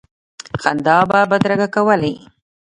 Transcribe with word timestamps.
خندا 0.61 0.97
به 1.09 1.19
بدرګه 1.29 1.67
کولې. 1.75 2.13